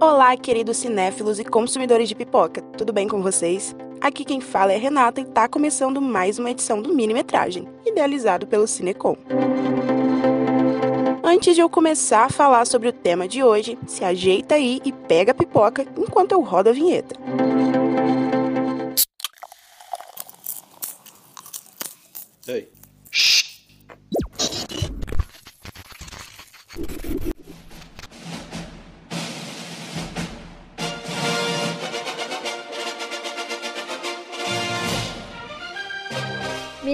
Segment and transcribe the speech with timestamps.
[0.00, 3.74] Olá, queridos cinéfilos e consumidores de pipoca, tudo bem com vocês?
[4.00, 8.66] Aqui quem fala é Renata e tá começando mais uma edição do Minimetragem, idealizado pelo
[8.66, 9.16] Cinecom.
[11.22, 14.92] Antes de eu começar a falar sobre o tema de hoje, se ajeita aí e
[14.92, 17.14] pega a pipoca enquanto eu rodo a vinheta.
[22.46, 22.83] Ei.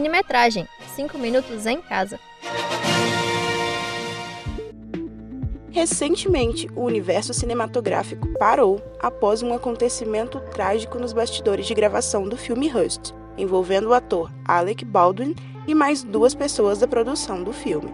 [0.00, 2.18] Minimetragem 5 minutos em casa.
[5.70, 12.66] Recentemente, o universo cinematográfico parou após um acontecimento trágico nos bastidores de gravação do filme
[12.66, 15.34] Rust, envolvendo o ator Alec Baldwin
[15.66, 17.92] e mais duas pessoas da produção do filme.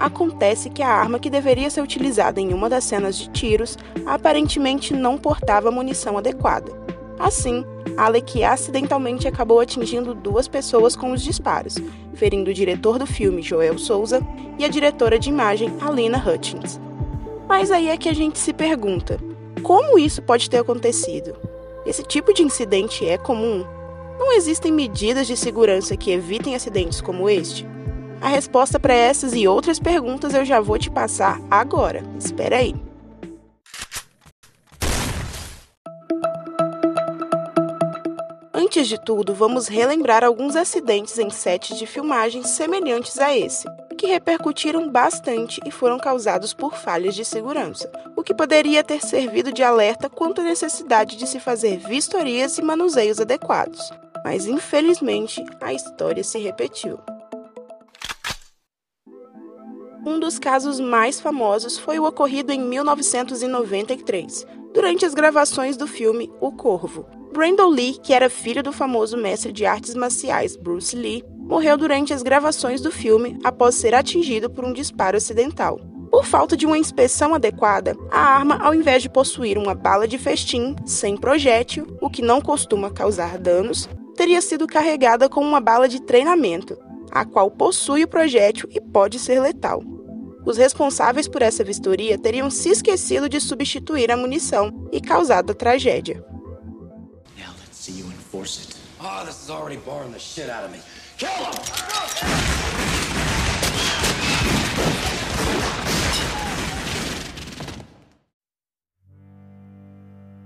[0.00, 4.92] Acontece que a arma que deveria ser utilizada em uma das cenas de tiros aparentemente
[4.92, 6.72] não portava munição adequada.
[7.18, 7.64] Assim,
[7.96, 11.76] Alec acidentalmente acabou atingindo duas pessoas com os disparos,
[12.14, 14.20] ferindo o diretor do filme, Joel Souza,
[14.58, 16.78] e a diretora de imagem, Alina Hutchins.
[17.48, 19.18] Mas aí é que a gente se pergunta:
[19.62, 21.34] como isso pode ter acontecido?
[21.86, 23.64] Esse tipo de incidente é comum?
[24.18, 27.66] Não existem medidas de segurança que evitem acidentes como este?
[28.20, 32.02] A resposta para essas e outras perguntas eu já vou te passar agora.
[32.18, 32.85] Espera aí.
[38.76, 44.06] Antes de tudo, vamos relembrar alguns acidentes em sets de filmagens semelhantes a esse, que
[44.06, 49.62] repercutiram bastante e foram causados por falhas de segurança, o que poderia ter servido de
[49.62, 53.80] alerta quanto à necessidade de se fazer vistorias e manuseios adequados.
[54.22, 56.98] Mas infelizmente, a história se repetiu.
[60.04, 66.30] Um dos casos mais famosos foi o ocorrido em 1993, durante as gravações do filme
[66.42, 67.06] O Corvo.
[67.36, 72.14] Brandon Lee, que era filho do famoso mestre de artes marciais Bruce Lee, morreu durante
[72.14, 75.78] as gravações do filme após ser atingido por um disparo acidental.
[76.10, 80.16] Por falta de uma inspeção adequada, a arma, ao invés de possuir uma bala de
[80.16, 85.90] festim sem projétil, o que não costuma causar danos, teria sido carregada com uma bala
[85.90, 86.74] de treinamento,
[87.10, 89.82] a qual possui o projétil e pode ser letal.
[90.46, 95.54] Os responsáveis por essa vistoria teriam se esquecido de substituir a munição e causado a
[95.54, 96.24] tragédia.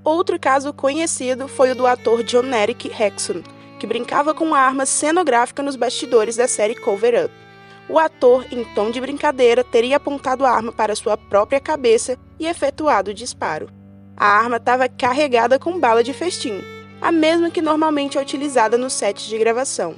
[0.03, 3.43] Outro caso conhecido foi o do ator John Eric Hexon,
[3.79, 7.35] que brincava com uma arma cenográfica nos bastidores da série Cover Up.
[7.89, 12.47] O ator, em tom de brincadeira, teria apontado a arma para sua própria cabeça e
[12.47, 13.69] efetuado o disparo.
[14.17, 16.63] A arma estava carregada com bala de festim,
[17.01, 19.95] a mesma que normalmente é utilizada nos sets de gravação.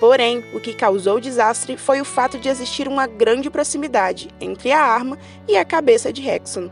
[0.00, 4.70] Porém, o que causou o desastre foi o fato de existir uma grande proximidade entre
[4.70, 6.70] a arma e a cabeça de Rexon.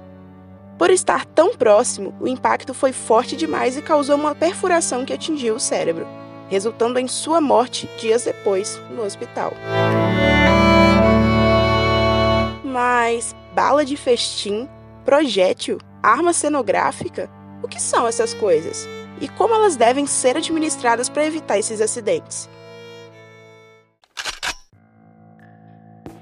[0.79, 5.57] Por estar tão próximo, o impacto foi forte demais e causou uma perfuração que atingiu
[5.57, 6.07] o cérebro
[6.49, 9.53] resultando em sua morte dias depois no hospital.
[12.65, 14.69] Mas bala de festim,
[15.05, 17.31] projétil, arma cenográfica,
[17.63, 18.87] o que são essas coisas?
[19.21, 22.49] E como elas devem ser administradas para evitar esses acidentes?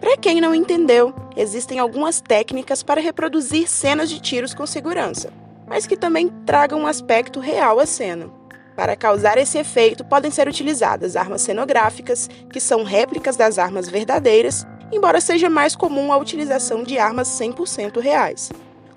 [0.01, 5.33] Para quem não entendeu, existem algumas técnicas para reproduzir cenas de tiros com segurança,
[5.67, 8.31] mas que também tragam um aspecto real à cena.
[8.77, 14.67] Para causar esse efeito, podem ser utilizadas armas cenográficas, que são réplicas das armas verdadeiras,
[14.93, 18.51] embora seja mais comum a utilização de armas 100% reais.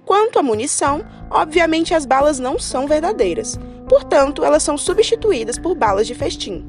[0.06, 6.08] Quanto à munição, obviamente as balas não são verdadeiras, portanto, elas são substituídas por balas
[6.08, 6.66] de festim.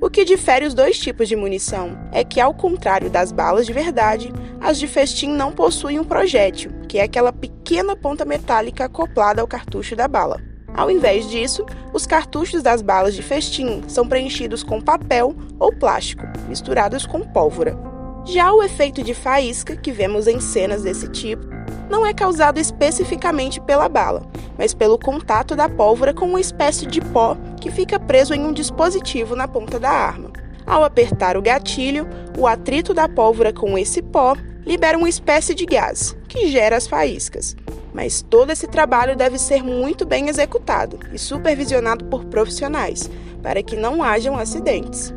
[0.00, 3.72] O que difere os dois tipos de munição é que, ao contrário das balas de
[3.72, 9.40] verdade, as de festim não possuem um projétil, que é aquela pequena ponta metálica acoplada
[9.40, 10.40] ao cartucho da bala.
[10.72, 16.24] Ao invés disso, os cartuchos das balas de festim são preenchidos com papel ou plástico,
[16.48, 17.97] misturados com pólvora.
[18.28, 21.46] Já o efeito de faísca, que vemos em cenas desse tipo,
[21.88, 24.26] não é causado especificamente pela bala,
[24.58, 28.52] mas pelo contato da pólvora com uma espécie de pó que fica preso em um
[28.52, 30.30] dispositivo na ponta da arma.
[30.66, 34.36] Ao apertar o gatilho, o atrito da pólvora com esse pó
[34.66, 37.56] libera uma espécie de gás, que gera as faíscas
[37.98, 43.10] mas todo esse trabalho deve ser muito bem executado e supervisionado por profissionais,
[43.42, 45.12] para que não hajam acidentes.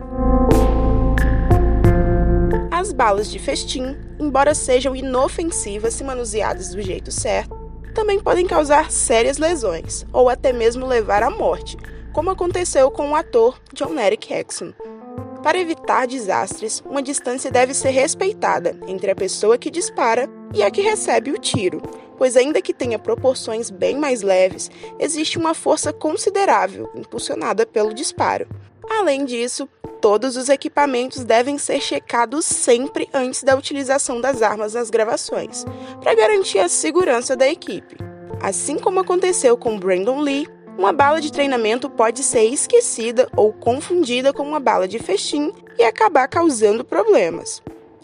[2.92, 7.56] As balas de festim, embora sejam inofensivas se manuseadas do jeito certo,
[7.96, 11.78] também podem causar sérias lesões ou até mesmo levar à morte,
[12.12, 14.74] como aconteceu com o ator John Eric Hexon.
[15.42, 20.70] Para evitar desastres, uma distância deve ser respeitada entre a pessoa que dispara e a
[20.70, 21.82] que recebe o tiro,
[22.18, 28.50] pois, ainda que tenha proporções bem mais leves, existe uma força considerável impulsionada pelo disparo.
[28.90, 29.70] Além disso,
[30.02, 35.64] todos os equipamentos devem ser checados sempre antes da utilização das armas nas gravações,
[36.02, 37.96] para garantir a segurança da equipe.
[38.42, 44.34] Assim como aconteceu com Brandon Lee, uma bala de treinamento pode ser esquecida ou confundida
[44.34, 47.62] com uma bala de festim e acabar causando problemas.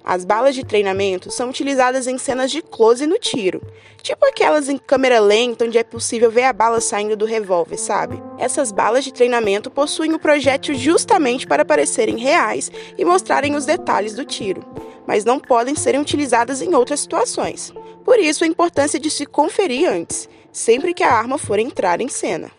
[0.09, 3.61] As balas de treinamento são utilizadas em cenas de close no tiro,
[4.01, 8.23] tipo aquelas em câmera lenta onde é possível ver a bala saindo do revólver, sabe?
[8.39, 14.15] Essas balas de treinamento possuem o projétil justamente para parecerem reais e mostrarem os detalhes
[14.15, 14.63] do tiro,
[15.05, 17.73] mas não podem ser utilizadas em outras situações.
[18.05, 22.07] Por isso a importância de se conferir antes, sempre que a arma for entrar em
[22.07, 22.49] cena.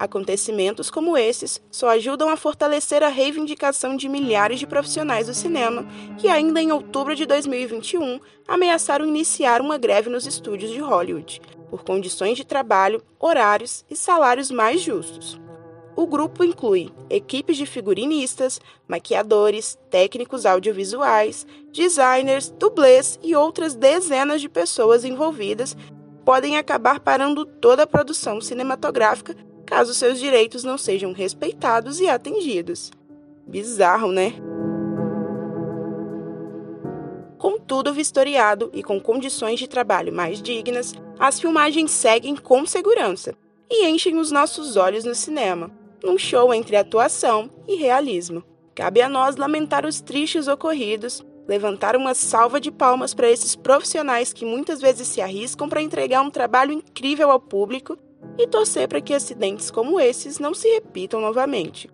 [0.00, 5.86] Acontecimentos como esses só ajudam a fortalecer a reivindicação de milhares de profissionais do cinema
[6.16, 8.18] que, ainda em outubro de 2021,
[8.48, 14.50] ameaçaram iniciar uma greve nos estúdios de Hollywood, por condições de trabalho, horários e salários
[14.50, 15.38] mais justos.
[15.94, 18.58] O grupo inclui equipes de figurinistas,
[18.88, 25.76] maquiadores, técnicos audiovisuais, designers, dublês e outras dezenas de pessoas envolvidas
[26.24, 29.36] podem acabar parando toda a produção cinematográfica
[29.70, 32.90] caso seus direitos não sejam respeitados e atendidos.
[33.46, 34.34] Bizarro, né?
[37.38, 43.32] Com tudo vistoriado e com condições de trabalho mais dignas, as filmagens seguem com segurança
[43.70, 45.70] e enchem os nossos olhos no cinema,
[46.02, 48.42] num show entre atuação e realismo.
[48.74, 54.32] Cabe a nós lamentar os tristes ocorridos, levantar uma salva de palmas para esses profissionais
[54.32, 57.96] que muitas vezes se arriscam para entregar um trabalho incrível ao público
[58.38, 61.90] e torcer para que acidentes como esses não se repitam novamente.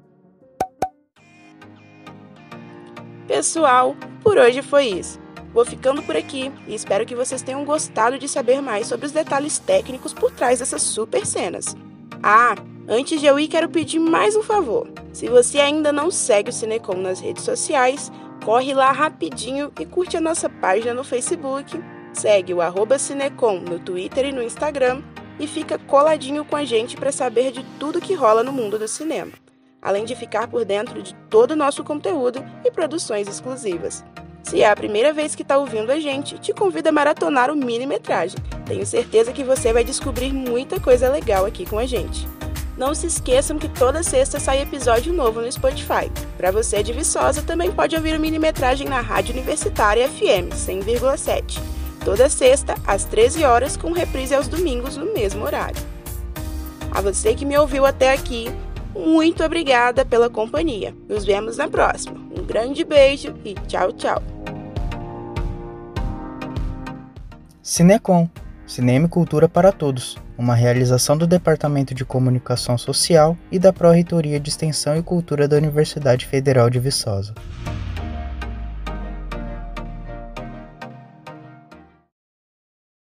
[3.27, 5.19] Pessoal, por hoje foi isso.
[5.53, 9.13] Vou ficando por aqui e espero que vocês tenham gostado de saber mais sobre os
[9.13, 11.75] detalhes técnicos por trás dessas super cenas.
[12.23, 12.55] Ah,
[12.87, 14.89] antes de eu ir, quero pedir mais um favor.
[15.13, 18.13] Se você ainda não segue o Cinecom nas redes sociais,
[18.45, 21.83] corre lá rapidinho e curte a nossa página no Facebook.
[22.13, 25.03] Segue o arroba Cinecom no Twitter e no Instagram
[25.39, 28.89] e fica coladinho com a gente para saber de tudo que rola no mundo do
[28.89, 29.33] cinema,
[29.81, 34.05] além de ficar por dentro de todo o nosso conteúdo e produções exclusivas.
[34.43, 37.57] Se é a primeira vez que está ouvindo a gente, te convido a maratonar o
[37.57, 38.39] mini-metragem.
[38.65, 42.29] Tenho certeza que você vai descobrir muita coisa legal aqui com a gente.
[42.77, 46.13] Não se esqueçam que toda sexta sai episódio novo no Spotify.
[46.37, 51.76] Para você de Viçosa, também pode ouvir o mini-metragem na Rádio Universitária FM 100,7
[52.07, 55.83] toda sexta às 13 horas com reprise aos domingos no mesmo horário.
[56.89, 58.47] A você que me ouviu até aqui,
[58.95, 60.95] muito obrigada pela companhia.
[61.09, 62.17] Nos vemos na próxima.
[62.31, 64.23] Um grande beijo e tchau, tchau.
[67.61, 68.29] Cinecom,
[68.69, 74.39] Cinema e Cultura para Todos, uma realização do Departamento de Comunicação Social e da Pró-Reitoria
[74.39, 77.35] de Extensão e Cultura da Universidade Federal de Viçosa.